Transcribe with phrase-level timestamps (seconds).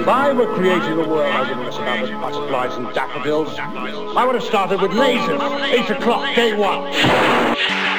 [0.00, 3.58] If I were creating a world, I wouldn't mess about with butterflies and daffodils.
[3.58, 5.38] I would have started with lasers.
[5.72, 6.90] Eight o'clock, day one.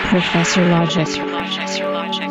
[0.07, 2.30] Professor Logic.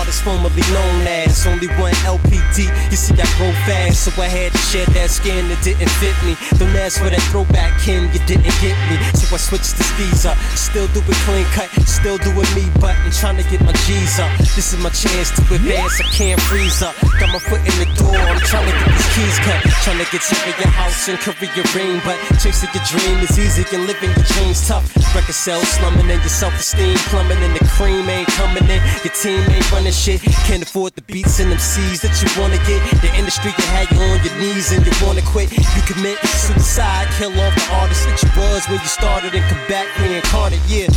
[0.00, 2.72] hottest formerly known as only one LPD.
[2.88, 6.16] You see, I grow fast, so I had to shed that skin that didn't fit
[6.24, 6.40] me.
[6.56, 8.96] Don't ask for that throwback Kim, you didn't get me.
[9.12, 10.40] So I switched the skis up.
[10.56, 14.16] Still do it clean cut, still doing me, but I'm trying to get my G's
[14.16, 14.32] up.
[14.56, 16.96] This is my chance to advance, I can't freeze up.
[17.20, 19.60] Got my foot in the door, I'm trying to get these keys cut.
[19.84, 23.68] Trying to get to your house and career ring, but chasing your dream is easy
[23.76, 24.88] and living your dreams tough.
[25.12, 28.80] Record sales slumming and your self esteem plumbing, and the cream ain't coming in.
[29.04, 30.20] Your team ain't running shit.
[30.46, 32.80] Can't afford the beats and them C's that you wanna get.
[33.02, 35.50] The industry can have you on your knees and you wanna quit.
[35.52, 39.64] You commit suicide, kill off the artist that you was when you started and come
[39.68, 40.88] back reincarnate, yeah.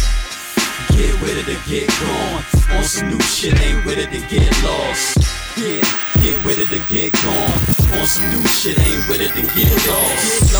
[0.93, 2.43] Get with it or get gone.
[2.77, 5.17] On some new shit, ain't with it to get lost.
[5.57, 5.81] Yeah,
[6.21, 7.59] get with it or get gone.
[7.99, 10.53] On some new shit, ain't with it to get lost.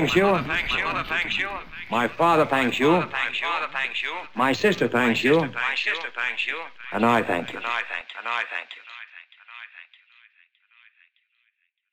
[0.00, 1.48] Thanks you.
[1.90, 3.04] My father thanks you.
[4.34, 5.40] My sister thanks you.
[6.92, 7.58] And I thank you.
[7.58, 8.79] And I thank you.